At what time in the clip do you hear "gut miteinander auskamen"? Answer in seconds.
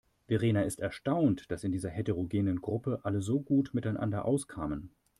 3.39-4.95